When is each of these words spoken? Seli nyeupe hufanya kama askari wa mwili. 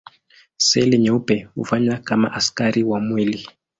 Seli 0.57 0.97
nyeupe 0.97 1.43
hufanya 1.55 1.97
kama 1.97 2.31
askari 2.33 2.83
wa 2.83 2.99
mwili. 2.99 3.47